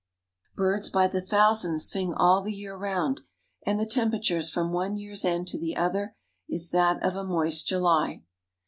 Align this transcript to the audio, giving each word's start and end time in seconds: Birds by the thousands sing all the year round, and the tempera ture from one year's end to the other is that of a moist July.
Birds 0.55 0.89
by 0.89 1.07
the 1.07 1.21
thousands 1.21 1.87
sing 1.87 2.11
all 2.11 2.41
the 2.41 2.51
year 2.55 2.75
round, 2.75 3.21
and 3.67 3.79
the 3.79 3.85
tempera 3.85 4.19
ture 4.19 4.41
from 4.41 4.71
one 4.71 4.97
year's 4.97 5.23
end 5.23 5.47
to 5.49 5.59
the 5.59 5.77
other 5.77 6.15
is 6.49 6.71
that 6.71 7.03
of 7.03 7.15
a 7.15 7.23
moist 7.23 7.67
July. 7.67 8.23